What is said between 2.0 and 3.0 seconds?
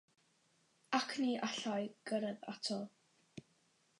gyrraedd ato.